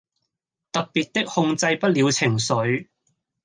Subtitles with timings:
[0.71, 2.87] 特別的控制不了情緒